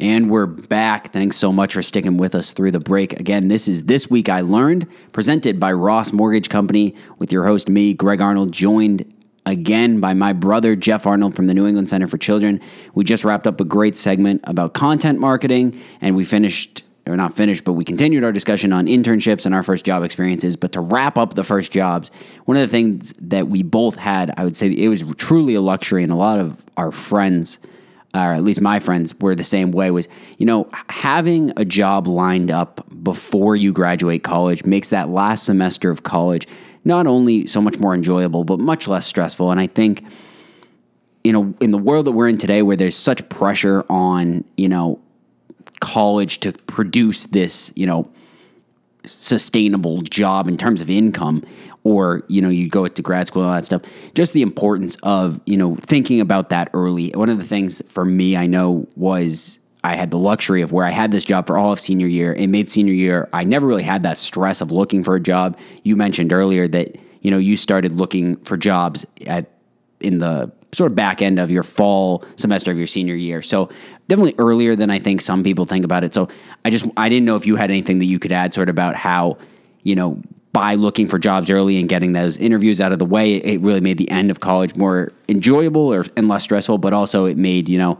[0.00, 1.12] And we're back.
[1.12, 3.18] Thanks so much for sticking with us through the break.
[3.18, 7.68] Again, this is This Week I Learned, presented by Ross Mortgage Company, with your host,
[7.68, 9.12] me, Greg Arnold, joined
[9.44, 12.60] again by my brother, Jeff Arnold from the New England Center for Children.
[12.94, 17.34] We just wrapped up a great segment about content marketing, and we finished, or not
[17.34, 20.54] finished, but we continued our discussion on internships and our first job experiences.
[20.54, 22.12] But to wrap up the first jobs,
[22.44, 25.60] one of the things that we both had, I would say it was truly a
[25.60, 27.58] luxury, and a lot of our friends
[28.14, 32.06] or at least my friends were the same way was you know having a job
[32.06, 36.46] lined up before you graduate college makes that last semester of college
[36.84, 39.50] not only so much more enjoyable but much less stressful.
[39.50, 40.04] And i think
[41.24, 44.68] you know in the world that we're in today where there's such pressure on you
[44.68, 45.00] know
[45.80, 48.10] college to produce this you know
[49.04, 51.42] sustainable job in terms of income
[51.88, 53.82] or you know you go to grad school and all that stuff
[54.14, 57.10] just the importance of you know thinking about that early.
[57.10, 60.84] One of the things for me i know was i had the luxury of where
[60.84, 62.32] i had this job for all of senior year.
[62.32, 65.58] And mid senior year i never really had that stress of looking for a job.
[65.82, 69.50] You mentioned earlier that you know you started looking for jobs at
[70.00, 73.40] in the sort of back end of your fall semester of your senior year.
[73.40, 73.70] So
[74.06, 76.12] definitely earlier than i think some people think about it.
[76.14, 76.28] So
[76.64, 78.74] i just i didn't know if you had anything that you could add sort of
[78.74, 79.38] about how
[79.82, 80.20] you know
[80.58, 83.80] by looking for jobs early and getting those interviews out of the way, it really
[83.80, 86.78] made the end of college more enjoyable or, and less stressful.
[86.78, 87.96] But also, it made you know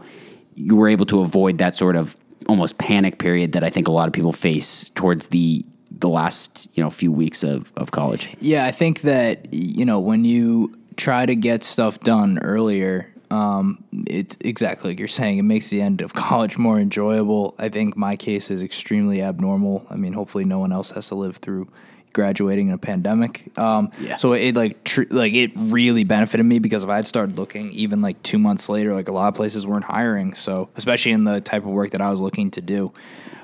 [0.55, 2.17] you were able to avoid that sort of
[2.49, 6.67] almost panic period that I think a lot of people face towards the the last
[6.73, 8.35] you know few weeks of, of college.
[8.41, 13.81] Yeah, I think that you know when you try to get stuff done earlier, um,
[14.05, 15.37] it's exactly like you're saying.
[15.37, 17.55] It makes the end of college more enjoyable.
[17.57, 19.87] I think my case is extremely abnormal.
[19.89, 21.69] I mean, hopefully, no one else has to live through
[22.13, 23.57] graduating in a pandemic.
[23.57, 24.15] Um, Yeah.
[24.17, 27.71] So it like tr- like it really benefited me because if I had started looking
[27.71, 30.33] even like two months later, like a lot of places weren't hiring.
[30.33, 32.91] So especially in the type of work that I was looking to do.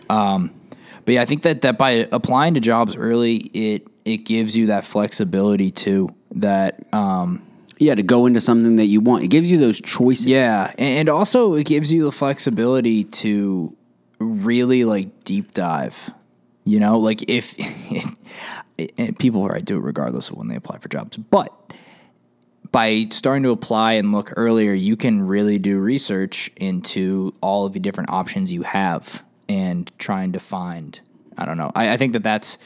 [0.09, 0.51] Um,
[1.05, 4.67] but yeah, I think that that by applying to jobs early, it it gives you
[4.67, 6.09] that flexibility too.
[6.31, 7.41] That um,
[7.77, 10.25] Yeah, to go into something that you want, it gives you those choices.
[10.25, 13.75] yeah, and and also it gives you the flexibility to
[14.19, 16.09] really like deep dive.
[16.65, 17.55] You know, like if
[19.19, 21.53] people right do it regardless of when they apply for jobs, but
[22.71, 27.71] by starting to apply and look earlier, you can really do research into all of
[27.71, 30.99] the different options you have and trying to find.
[31.37, 31.71] I don't know.
[31.73, 32.57] I, I think that that's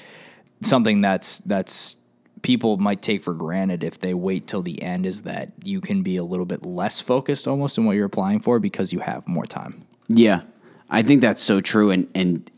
[0.62, 1.98] something that's that's
[2.42, 5.06] people might take for granted if they wait till the end.
[5.06, 8.40] Is that you can be a little bit less focused almost in what you're applying
[8.40, 9.86] for because you have more time.
[10.08, 10.42] Yeah,
[10.90, 12.50] I think that's so true, and and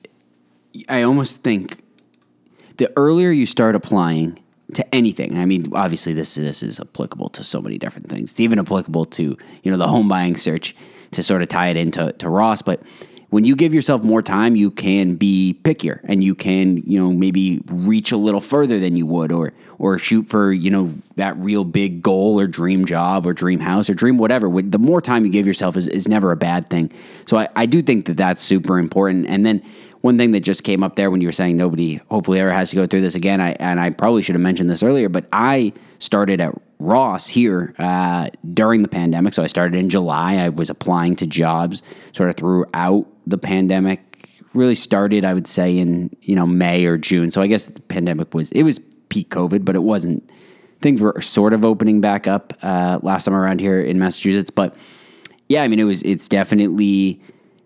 [0.88, 1.84] I almost think
[2.78, 4.40] the earlier you start applying
[4.74, 8.32] to anything, I mean, obviously this this is applicable to so many different things.
[8.32, 10.76] It's even applicable to you know the home buying search
[11.12, 12.82] to sort of tie it into to Ross, but.
[13.30, 17.14] When you give yourself more time, you can be pickier and you can, you know,
[17.14, 21.38] maybe reach a little further than you would or or shoot for, you know, that
[21.38, 24.50] real big goal or dream job or dream house or dream whatever.
[24.62, 26.92] The more time you give yourself is, is never a bad thing.
[27.26, 29.28] So I, I do think that that's super important.
[29.28, 29.64] And then
[30.02, 32.72] one thing that just came up there when you were saying nobody hopefully ever has
[32.72, 35.26] to go through this again, I and I probably should have mentioned this earlier, but
[35.32, 39.34] I started at Ross here uh, during the pandemic.
[39.34, 40.38] So I started in July.
[40.38, 44.02] I was applying to jobs sort of throughout the pandemic.
[44.54, 47.30] Really started, I would say, in you know May or June.
[47.30, 48.80] So I guess the pandemic was it was
[49.10, 50.28] peak COVID, but it wasn't.
[50.82, 54.76] Things were sort of opening back up uh, last time around here in Massachusetts, but
[55.48, 56.02] yeah, I mean, it was.
[56.04, 57.22] It's definitely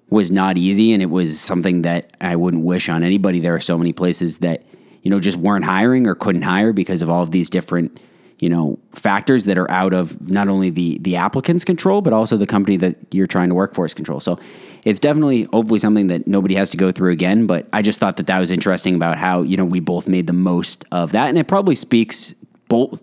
[0.09, 3.39] was not easy, and it was something that I wouldn't wish on anybody.
[3.39, 4.63] There are so many places that
[5.01, 7.99] you know just weren't hiring or couldn't hire because of all of these different
[8.39, 12.35] you know factors that are out of not only the the applicant's control but also
[12.35, 14.19] the company that you're trying to work for is control.
[14.19, 14.39] So
[14.83, 17.47] it's definitely hopefully something that nobody has to go through again.
[17.47, 20.27] But I just thought that that was interesting about how you know we both made
[20.27, 22.33] the most of that, and it probably speaks
[22.67, 23.01] both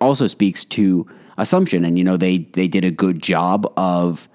[0.00, 1.06] also speaks to
[1.38, 4.28] assumption and you know they they did a good job of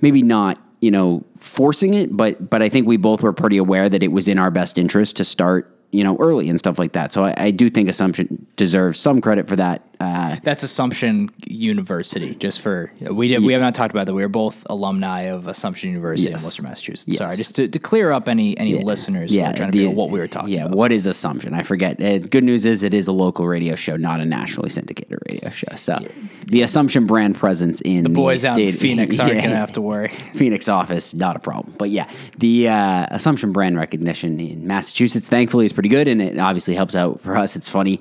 [0.00, 3.88] maybe not you know forcing it but but i think we both were pretty aware
[3.88, 6.92] that it was in our best interest to start you know early and stuff like
[6.92, 7.12] that.
[7.12, 12.34] So i, I do think assumption deserves some credit for that uh, That's Assumption University.
[12.34, 14.14] Just for we did, we have not talked about that.
[14.14, 16.40] We are both alumni of Assumption University Yes.
[16.40, 17.04] in Worcester, Massachusetts.
[17.08, 17.18] Yes.
[17.18, 19.88] Sorry, just to, to clear up any any listeners who are trying to the- figure
[19.90, 20.76] out what we were talking yeah about.
[20.76, 23.96] what is assumption i forget uh, good news is it is a local radio show
[23.96, 25.98] not a nationally syndicated radio show so
[26.46, 29.40] the assumption brand presence in the, Boys out in Phoenix aren't Yeah.
[29.42, 30.08] going to have to worry.
[30.34, 31.74] Phoenix office, not a problem.
[31.78, 36.38] But yeah, the uh, Assumption brand recognition in Massachusetts, thankfully, is pretty good, and it
[36.38, 37.54] obviously helps out for us.
[37.54, 38.00] It's funny,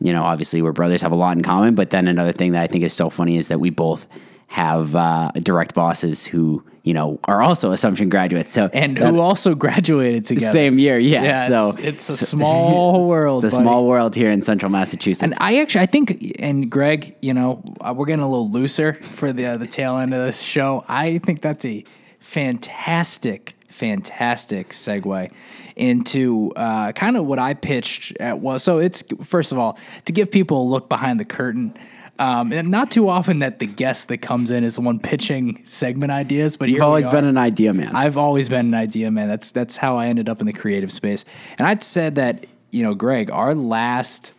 [0.00, 1.74] you know, obviously we're brothers, have a lot in common.
[1.74, 4.06] But then another thing that I think is so funny is that we both
[4.48, 8.52] have uh, direct bosses who, you know, are also Assumption graduates.
[8.52, 10.52] So and that- who also graduated together.
[10.52, 11.24] same year, yeah.
[11.24, 11.78] Yeah, so it's,
[12.08, 13.44] it's a small world.
[13.44, 13.64] It's a buddy.
[13.64, 15.24] small world here in Central Massachusetts.
[15.24, 18.94] And I actually, I think, and Greg, you know, uh, we're getting a little looser
[18.94, 20.84] for the uh, the tail end of this show.
[20.86, 21.82] I think that's a
[22.20, 25.30] fantastic, fantastic segue
[25.76, 28.62] into uh, kind of what I pitched at was.
[28.62, 31.76] So it's first of all to give people a look behind the curtain.
[32.18, 35.60] Um, and not too often that the guest that comes in is the one pitching
[35.64, 37.94] segment ideas, but You've always been an idea man.
[37.94, 39.28] I've always been an idea man.
[39.28, 41.26] That's that's how I ended up in the creative space.
[41.58, 44.32] And I said that you know, Greg, our last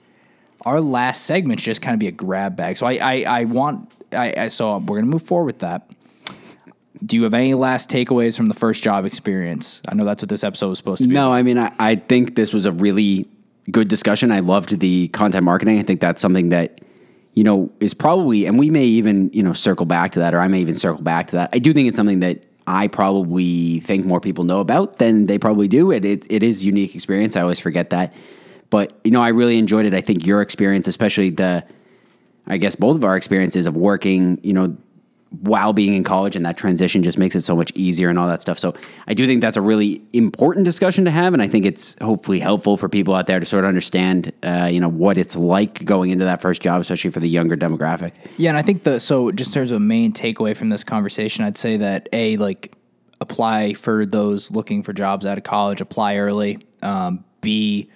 [0.66, 2.78] our last segment should just kind of be a grab bag.
[2.78, 5.88] So I I, I want I, I so we're gonna move forward with that.
[7.06, 9.82] Do you have any last takeaways from the first job experience?
[9.88, 11.14] I know that's what this episode was supposed to be.
[11.14, 13.28] No, I mean, I, I think this was a really
[13.72, 14.32] good discussion.
[14.32, 15.80] I loved the content marketing.
[15.80, 16.82] I think that's something that,
[17.34, 20.40] you know, is probably, and we may even, you know, circle back to that, or
[20.40, 21.50] I may even circle back to that.
[21.54, 25.38] I do think it's something that I probably think more people know about than they
[25.38, 25.92] probably do.
[25.92, 27.36] It, it, it is unique experience.
[27.36, 28.14] I always forget that.
[28.70, 29.94] But, you know, I really enjoyed it.
[29.94, 31.64] I think your experience, especially the,
[32.48, 34.76] I guess both of our experiences of working, you know,
[35.30, 38.28] while being in college and that transition just makes it so much easier and all
[38.28, 38.58] that stuff.
[38.58, 38.74] So
[39.08, 42.40] I do think that's a really important discussion to have, and I think it's hopefully
[42.40, 45.84] helpful for people out there to sort of understand, uh, you know, what it's like
[45.84, 48.14] going into that first job, especially for the younger demographic.
[48.38, 51.44] Yeah, and I think the so just in terms of main takeaway from this conversation,
[51.44, 52.76] I'd say that a like
[53.20, 56.60] apply for those looking for jobs out of college, apply early.
[56.82, 57.90] Um, B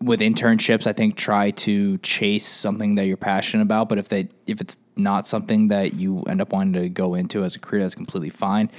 [0.00, 3.88] with internships, I think try to chase something that you're passionate about.
[3.88, 7.44] But if they if it's not something that you end up wanting to go into
[7.44, 8.70] as a career, that's completely fine.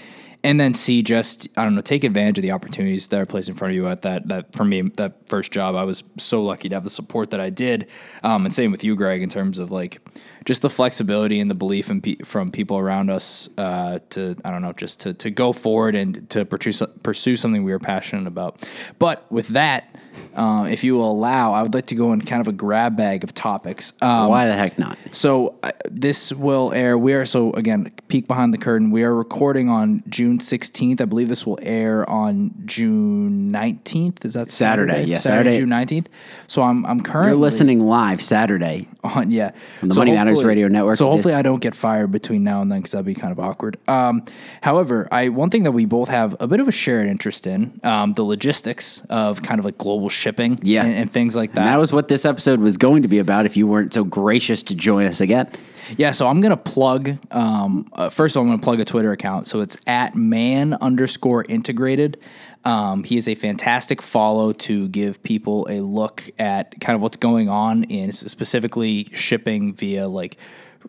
[0.44, 3.48] And then C, just I don't know, take advantage of the opportunities that are placed
[3.48, 5.76] in front of you at that that for me that first job.
[5.76, 7.88] I was so lucky to have the support that I did,
[8.24, 10.00] um, and same with you, Greg, in terms of like
[10.46, 14.52] just the flexibility and the belief in pe- from people around us uh, to I
[14.52, 18.28] don't know, just to to go forward and to pursue pursue something we were passionate
[18.28, 18.68] about.
[19.00, 19.96] But with that,
[20.36, 22.98] uh, if you will allow, I would like to go in kind of a grab
[22.98, 23.94] bag of topics.
[24.02, 24.98] Um, Why the heck not?
[25.12, 26.98] so uh, this will air.
[26.98, 28.92] We are so again peek behind the curtain.
[28.92, 31.02] We are recording on June sixteenth.
[31.02, 34.26] I believe this will air on June nineteenth.
[34.26, 35.58] Is that Saturday, Yes, Saturday, Saturday.
[35.60, 36.10] June nineteenth.
[36.48, 38.88] So I'm I'm currently You're listening live Saturday.
[39.04, 39.52] on yeah
[39.82, 40.96] On the So Money Matters hopefully- Radio Network.
[40.98, 43.40] So hopefully I don't get fired between now and then because that'd be kind of
[43.40, 43.78] awkward.
[43.88, 44.24] Um,
[44.62, 47.80] however, I one thing that we both have a bit of a shared interest in
[47.84, 50.84] um, the logistics of kind of like global shipping Yeah.
[50.86, 51.62] and, and things like that.
[51.62, 54.04] And that was what this episode was going to be about if you weren't so
[54.04, 55.50] gracious to join us again.
[55.98, 57.18] Yeah, so I'm gonna plug.
[57.32, 59.48] Um, uh, first of all, I'm gonna plug a Twitter account.
[59.48, 62.18] So it's at man underscore integrated.
[62.64, 67.18] Um, he is a fantastic follow to give people a look at kind of what's
[67.18, 70.38] going on in specifically shipping via like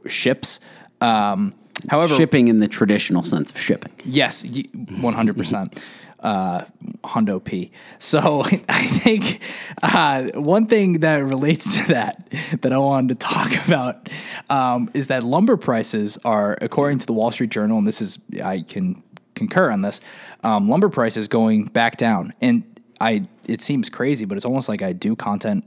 [0.06, 0.60] ships.
[1.00, 1.54] Um,
[1.88, 3.92] however, Shipping in the traditional sense of shipping.
[4.04, 4.44] Yes,
[5.00, 5.82] one hundred percent.
[6.22, 6.64] Uh,
[7.04, 7.72] Hondo P.
[7.98, 9.40] So I think
[9.82, 12.28] uh, one thing that relates to that
[12.60, 14.08] that I wanted to talk about
[14.48, 18.18] um, is that lumber prices are, according to the Wall Street Journal, and this is
[18.42, 19.02] I can
[19.34, 20.00] concur on this.
[20.44, 22.62] Um, lumber prices going back down, and
[23.00, 25.64] I it seems crazy, but it's almost like I do content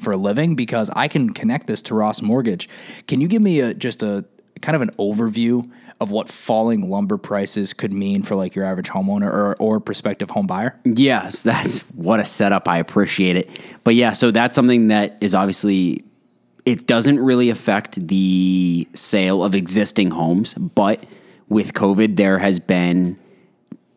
[0.00, 2.68] for a living because I can connect this to Ross Mortgage.
[3.06, 4.24] Can you give me a just a
[4.62, 5.70] kind of an overview
[6.00, 10.30] of what falling lumber prices could mean for like your average homeowner or, or prospective
[10.30, 10.78] home buyer?
[10.84, 12.68] Yes, that's what a setup.
[12.68, 13.48] I appreciate it.
[13.84, 16.04] But yeah, so that's something that is obviously
[16.66, 21.04] it doesn't really affect the sale of existing homes, but
[21.48, 23.18] with COVID there has been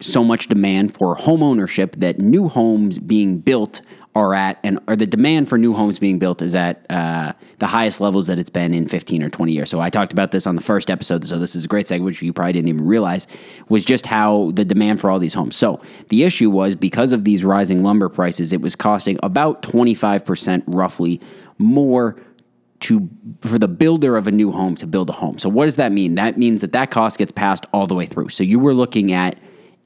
[0.01, 3.81] so much demand for home ownership that new homes being built
[4.19, 7.67] are at and or the demand for new homes being built is at uh, the
[7.67, 9.69] highest levels that it's been in 15 or 20 years.
[9.69, 11.25] So I talked about this on the first episode.
[11.25, 13.27] So this is a great segue, which you probably didn't even realize
[13.69, 15.55] was just how the demand for all these homes.
[15.55, 20.63] So the issue was because of these rising lumber prices, it was costing about 25%
[20.67, 21.21] roughly
[21.57, 22.15] more
[22.81, 23.09] to
[23.41, 25.37] for the builder of a new home to build a home.
[25.37, 26.15] So what does that mean?
[26.15, 28.29] That means that that cost gets passed all the way through.
[28.29, 29.39] So you were looking at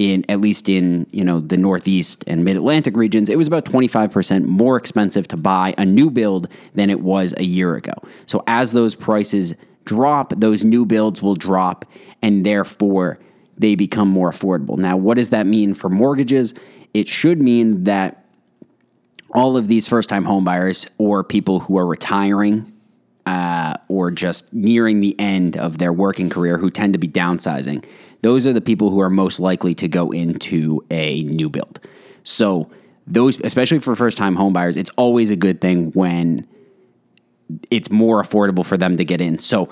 [0.03, 3.65] in at least in you know the Northeast and Mid Atlantic regions, it was about
[3.65, 7.75] twenty five percent more expensive to buy a new build than it was a year
[7.75, 7.93] ago.
[8.25, 9.53] So as those prices
[9.85, 11.85] drop, those new builds will drop,
[12.21, 13.19] and therefore
[13.57, 14.77] they become more affordable.
[14.77, 16.53] Now, what does that mean for mortgages?
[16.93, 18.25] It should mean that
[19.33, 22.71] all of these first time homebuyers or people who are retiring
[23.25, 23.52] uh,
[23.93, 27.85] or just nearing the end of their working career who tend to be downsizing,
[28.21, 31.79] those are the people who are most likely to go into a new build.
[32.23, 32.69] So,
[33.05, 36.47] those, especially for first time homebuyers, it's always a good thing when
[37.69, 39.39] it's more affordable for them to get in.
[39.39, 39.69] So,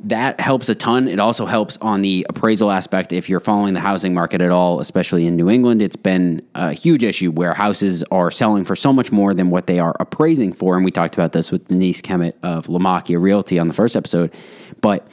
[0.00, 1.08] that helps a ton.
[1.08, 3.12] It also helps on the appraisal aspect.
[3.12, 6.72] If you're following the housing market at all, especially in New England, it's been a
[6.72, 10.52] huge issue where houses are selling for so much more than what they are appraising
[10.52, 10.76] for.
[10.76, 14.34] And we talked about this with Denise Kemet of Lamakia Realty on the first episode.
[14.80, 15.06] But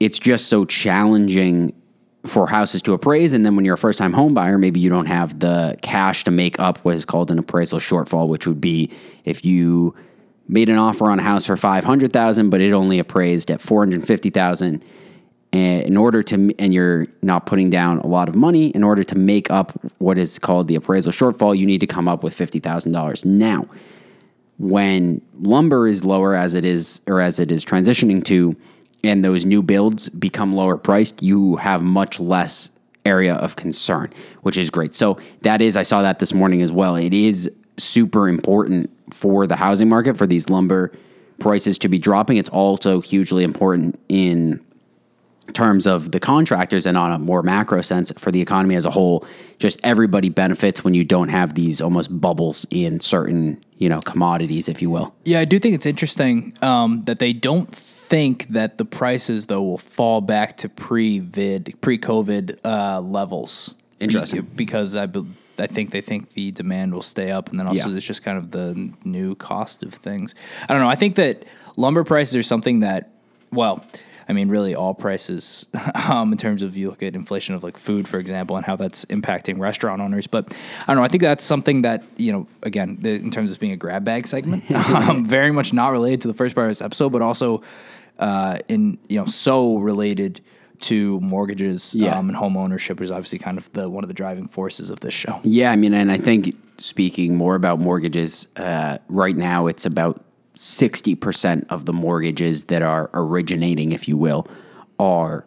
[0.00, 1.72] it's just so challenging
[2.26, 3.32] for houses to appraise.
[3.32, 6.24] And then when you're a first time home buyer, maybe you don't have the cash
[6.24, 8.90] to make up what is called an appraisal shortfall, which would be
[9.24, 9.94] if you
[10.48, 14.84] made an offer on a house for 500,000 but it only appraised at 450,000
[15.52, 19.04] and in order to and you're not putting down a lot of money in order
[19.04, 22.36] to make up what is called the appraisal shortfall you need to come up with
[22.36, 23.66] $50,000 now
[24.58, 28.56] when lumber is lower as it is or as it is transitioning to
[29.04, 32.70] and those new builds become lower priced you have much less
[33.04, 34.94] area of concern which is great.
[34.94, 36.96] So that is i saw that this morning as well.
[36.96, 40.92] It is super important for the housing market for these lumber
[41.38, 42.36] prices to be dropping.
[42.36, 44.64] It's also hugely important in
[45.52, 48.90] terms of the contractors and on a more macro sense for the economy as a
[48.90, 49.26] whole.
[49.58, 54.68] Just everybody benefits when you don't have these almost bubbles in certain you know commodities,
[54.68, 55.14] if you will.
[55.24, 59.62] Yeah, I do think it's interesting um, that they don't think that the prices though
[59.62, 63.74] will fall back to pre-vid, pre-COVID uh, levels.
[63.98, 65.06] Interesting, because I
[65.58, 67.96] I think they think the demand will stay up, and then also Yeah.
[67.96, 70.34] it's just kind of the new cost of things.
[70.68, 70.88] I don't know.
[70.88, 71.44] I think that
[71.76, 73.10] lumber prices are something that,
[73.50, 73.84] well,
[74.28, 75.66] I mean, really all prices,
[76.08, 78.76] um, in terms of you look at inflation of like food, for example, and how
[78.76, 80.26] that's impacting restaurant owners.
[80.26, 81.02] But I don't know.
[81.04, 84.04] I think that's something that you know, again, the, in terms of being a grab
[84.04, 87.20] bag segment, um, very much not related to the first part of this episode, but
[87.20, 87.62] also
[88.18, 90.40] uh, in you know, so related
[90.82, 92.18] to mortgages Yeah.
[92.18, 95.00] um, and home ownership is obviously kind of the one of the driving forces of
[95.00, 95.40] this show.
[95.42, 100.24] Yeah, I mean, and I think speaking more about mortgages, uh, right now it's about
[100.56, 104.46] 60% of the mortgages that are originating, if you will,
[104.98, 105.46] are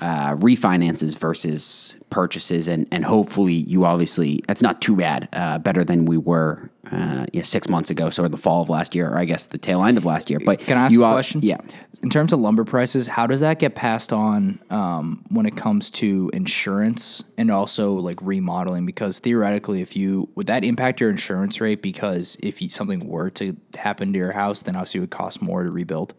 [0.00, 2.68] uh, refinances versus purchases.
[2.68, 7.26] And, and hopefully, you obviously, that's not too bad, uh, better than we were uh,
[7.32, 8.10] yeah, six months ago.
[8.10, 10.30] So, in the fall of last year, or I guess the tail end of last
[10.30, 10.38] year.
[10.44, 11.40] But Can I ask you a question?
[11.42, 11.58] Yeah.
[12.02, 15.90] In terms of lumber prices, how does that get passed on um, when it comes
[15.92, 18.84] to insurance and also like remodeling?
[18.84, 21.80] Because theoretically, if you would that impact your insurance rate?
[21.80, 25.40] Because if you, something were to happen to your house, then obviously it would cost
[25.40, 26.14] more to rebuild.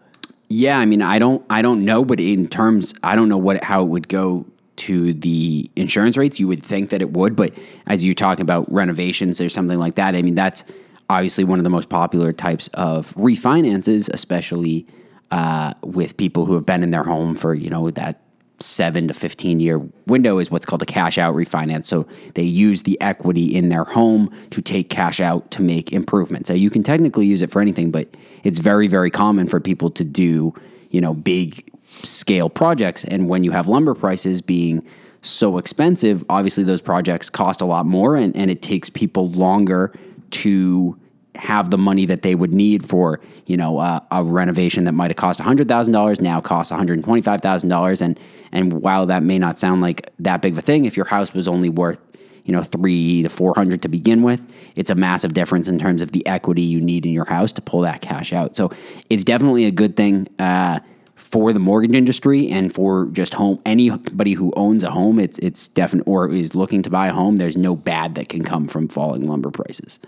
[0.50, 3.63] Yeah, I mean, I don't, I don't know, but in terms, I don't know what
[3.63, 4.46] how it would go
[4.77, 6.39] to the insurance rates.
[6.39, 7.54] You would think that it would, but
[7.88, 10.63] as you talk about renovations or something like that, I mean, that's
[11.10, 14.88] obviously one of the most popular types of refinances, especially
[15.32, 18.22] uh, with people who have been in their home for you know that
[18.60, 21.86] seven to 15 year window is what's called a cash out refinance.
[21.86, 26.48] So they use the equity in their home to take cash out to make improvements.
[26.48, 28.08] So you can technically use it for anything, but
[28.44, 30.54] it's very, very common for people to do,
[30.90, 31.72] you know, big
[32.04, 33.06] scale projects.
[33.06, 34.86] And when you have lumber prices being
[35.22, 39.94] so expensive, obviously those projects cost a lot more and, and it takes people longer
[40.30, 40.98] to
[41.38, 45.12] have the money that they would need for you know uh, a renovation that might
[45.12, 48.20] have cost $100,000 now costs $125,000 and
[48.51, 51.34] and while that may not sound like that big of a thing if your house
[51.34, 52.00] was only worth
[52.46, 54.41] you know 3 to 400 to begin with
[54.77, 57.62] it's a massive difference in terms of the equity you need in your house to
[57.62, 58.56] pull that cash out.
[58.56, 58.72] So
[59.10, 60.79] it's definitely a good thing uh,
[61.15, 65.20] for the mortgage industry and for just home anybody who owns a home.
[65.20, 68.44] It's it's definitely or is looking to buy a home there's no bad that can
[68.44, 70.00] come from falling lumber prices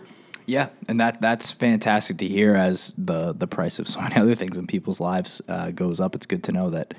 [0.49, 2.55] Yeah, and that that's fantastic to hear.
[2.55, 6.15] As the the price of so many other things in people's lives uh, goes up,
[6.15, 6.95] it's good to know that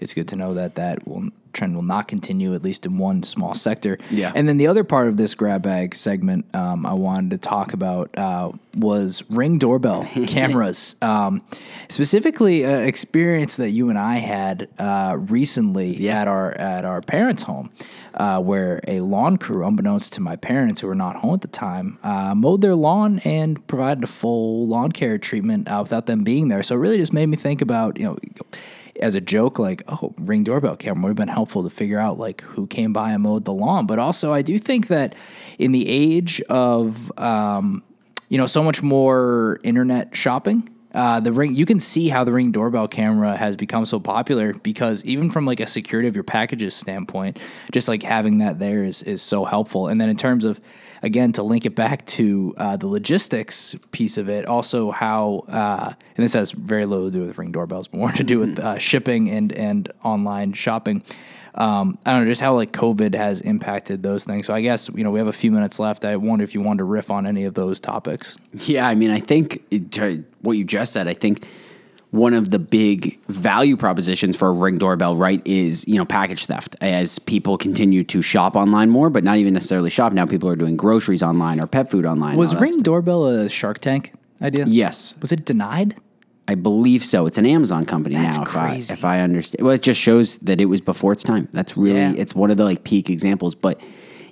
[0.00, 3.22] it's good to know that that will trend will not continue at least in one
[3.22, 3.96] small sector.
[4.10, 4.32] Yeah.
[4.34, 7.72] And then the other part of this grab bag segment um, I wanted to talk
[7.72, 11.42] about uh, was ring doorbell cameras, um,
[11.88, 17.44] specifically an experience that you and I had uh, recently at our at our parents'
[17.44, 17.70] home.
[18.16, 21.48] Uh, where a lawn crew, unbeknownst to my parents who were not home at the
[21.48, 26.22] time, uh, mowed their lawn and provided a full lawn care treatment uh, without them
[26.22, 26.62] being there.
[26.62, 28.16] So it really just made me think about, you know,
[29.00, 32.18] as a joke, like, oh, ring doorbell camera would have been helpful to figure out
[32.18, 33.86] like who came by and mowed the lawn.
[33.86, 35.14] But also, I do think that
[35.58, 37.82] in the age of, um,
[38.28, 40.68] you know, so much more internet shopping.
[40.94, 44.54] Uh, the ring, you can see how the ring doorbell camera has become so popular
[44.54, 47.38] because even from like a security of your packages standpoint,
[47.72, 49.88] just like having that there is is so helpful.
[49.88, 50.60] And then in terms of
[51.02, 55.92] again to link it back to uh, the logistics piece of it, also how uh,
[56.16, 58.58] and this has very little to do with ring doorbells, but more to do with
[58.60, 61.02] uh, shipping and and online shopping.
[61.56, 64.46] Um, I don't know just how like COVID has impacted those things.
[64.46, 66.04] So I guess you know we have a few minutes left.
[66.04, 68.36] I wonder if you wanted to riff on any of those topics.
[68.52, 71.46] Yeah, I mean, I think it, what you just said, I think
[72.10, 76.46] one of the big value propositions for a ring doorbell, right, is you know package
[76.46, 76.76] theft.
[76.80, 80.56] As people continue to shop online more, but not even necessarily shop now, people are
[80.56, 82.36] doing groceries online or pet food online.
[82.36, 82.80] Was Ring.
[82.80, 84.66] Doorbell a Shark Tank idea?
[84.66, 85.96] Yes, Was it denied?
[86.46, 87.26] I believe so.
[87.26, 88.42] It's an Amazon company That's now.
[88.42, 88.56] If.
[88.56, 91.48] I, if I understand, well, it just shows that it was before its time.
[91.52, 92.12] That's really Yeah.
[92.16, 93.54] it's one of the like peak examples.
[93.54, 93.80] But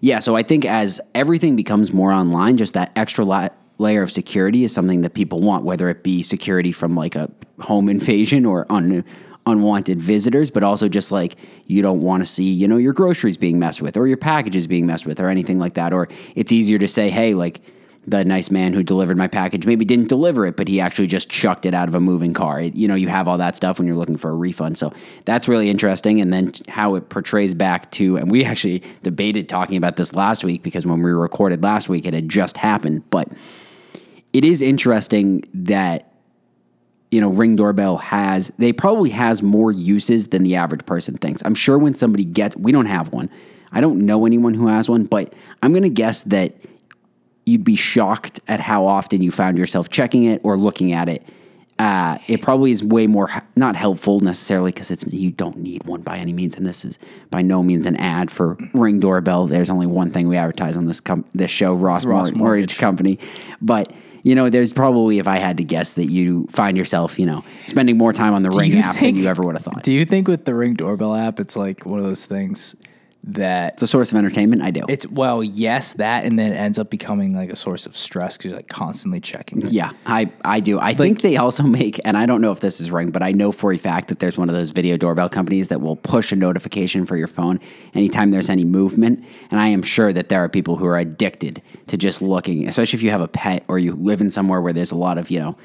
[0.00, 4.12] yeah, so I think as everything becomes more online, just that extra la- layer of
[4.12, 8.44] security is something that people want, whether it be security from like a home invasion
[8.44, 9.04] or un-
[9.46, 13.36] unwanted visitors, but also just like you don't want to see, you know, your groceries
[13.38, 15.92] being messed with or your packages being messed with or anything like that.
[15.94, 17.60] Or it's easier to say, hey, like
[18.06, 21.28] the nice man who delivered my package maybe didn't deliver it, but he actually just
[21.28, 22.60] chucked it out of a moving car.
[22.60, 24.76] It- you know, you have all that stuff when you're looking for a refund.
[24.76, 24.92] So
[25.24, 26.20] that's really interesting.
[26.20, 30.42] And then how it portrays back to, and we actually debated talking about this last
[30.42, 33.08] week because when we recorded last week, it had just happened.
[33.10, 33.28] But
[34.32, 36.08] it is interesting that
[37.10, 41.42] you know ring doorbell has they probably has more uses than the average person thinks
[41.44, 43.28] i'm sure when somebody gets we don't have one
[43.70, 46.54] i don't know anyone who has one but i'm going to guess that
[47.44, 51.26] you'd be shocked at how often you found yourself checking it or looking at it
[51.78, 56.00] uh, it probably is way more not helpful necessarily because it's you don't need one
[56.02, 56.98] by any means, and this is
[57.30, 59.46] by no means an ad for Ring Doorbell.
[59.46, 62.38] There's only one thing we advertise on this com- this show, Ross, Ross Mor- Mortgage.
[62.38, 63.18] Mortgage Company,
[63.60, 67.26] but you know, there's probably if I had to guess that you find yourself, you
[67.26, 69.82] know, spending more time on the Ring app think- than you ever would have thought.
[69.82, 72.76] Do you think with the Ring Doorbell app, it's like one of those things
[73.24, 74.62] that it's a source of entertainment.
[74.62, 74.84] I do.
[74.88, 78.36] it's well, yes, that, and then it ends up becoming like a source of stress
[78.36, 79.62] because you're like constantly checking.
[79.62, 79.70] it.
[79.70, 80.80] Yeah, I, I do.
[80.80, 83.32] I think they also make, and I don't know if this is right, but I
[83.32, 86.32] know for a fact that there's one of those video doorbell companies that will push
[86.32, 87.60] a notification for your phone
[87.94, 89.24] anytime there's any movement.
[89.50, 92.96] And I am sure that there are people who are addicted to just looking, especially
[92.96, 95.30] if you have a pet or you live in somewhere where there's a lot of,
[95.30, 95.56] you know,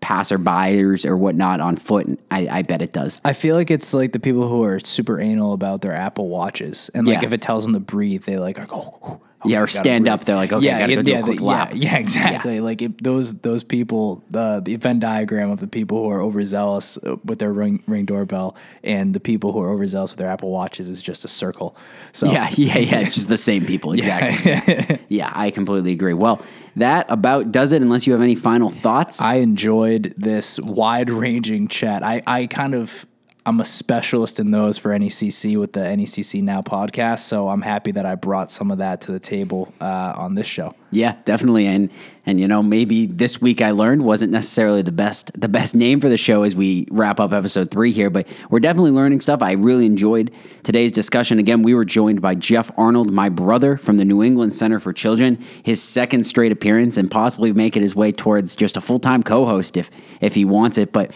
[0.00, 2.06] passerbyers or whatnot on foot.
[2.06, 3.20] And I, I bet it does.
[3.24, 6.90] I feel like it's like the people who are super anal about their Apple watches,
[6.94, 7.26] and like Yeah.
[7.26, 9.20] if it tells them to breathe, they like are go.
[9.44, 11.20] "Oh, Yeah, or stand breathe." up, they're like, "Okay, I gotta go do a yeah,
[11.22, 12.60] quick the- lap." Yeah, yeah, exactly.
[12.60, 16.98] Like it, those those people, the the Venn diagram of the people who are overzealous
[16.98, 20.50] uh, with their ring ring doorbell and the people who are overzealous with their Apple
[20.50, 21.76] watches is just a circle.
[22.12, 23.00] So Yeah, yeah, yeah.
[23.00, 23.92] It's just the same people.
[23.92, 24.98] Exactly.
[25.08, 26.14] yeah, I completely agree.
[26.14, 26.40] Well,
[26.76, 29.20] that about does it, unless you have any final thoughts.
[29.20, 32.02] I enjoyed this wide ranging chat.
[32.04, 33.06] I, I kind of
[33.46, 37.90] I'm a specialist in those for NECC with the NECC Now podcast, so I'm happy
[37.92, 40.74] that I brought some of that to the table uh, on this show.
[40.90, 41.66] Yeah, definitely.
[41.66, 41.90] And
[42.26, 46.00] and you know, maybe this week I learned wasn't necessarily the best the best name
[46.00, 49.40] for the show as we wrap up episode three here, but we're definitely learning stuff.
[49.40, 51.38] I really enjoyed today's discussion.
[51.38, 54.92] Again, we were joined by Jeff Arnold, my brother from the New England Center for
[54.92, 59.22] Children, his second straight appearance, and possibly making his way towards just a full time
[59.22, 60.92] co host if if he wants it.
[60.92, 61.12] But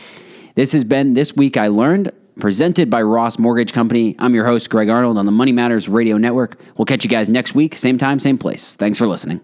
[0.55, 4.15] this has been This Week I Learned, presented by Ross Mortgage Company.
[4.19, 6.61] I'm your host, Greg Arnold, on the Money Matters Radio Network.
[6.77, 8.77] We'll catch you guys next week, same time, same place.
[8.77, 9.41] Thanks for listening.